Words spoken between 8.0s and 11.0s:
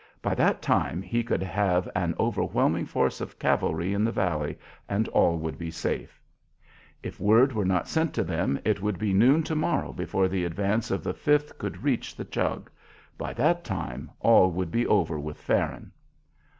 to them it would be noon to morrow before the advance